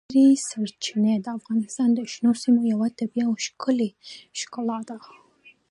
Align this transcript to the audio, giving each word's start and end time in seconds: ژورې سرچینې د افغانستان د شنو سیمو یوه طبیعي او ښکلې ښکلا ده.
ژورې 0.09 0.27
سرچینې 0.47 1.13
د 1.21 1.27
افغانستان 1.37 1.89
د 1.93 1.99
شنو 2.11 2.31
سیمو 2.41 2.61
یوه 2.73 2.87
طبیعي 2.99 3.25
او 3.27 3.33
ښکلې 3.45 3.89
ښکلا 4.39 4.79
ده. 4.89 4.97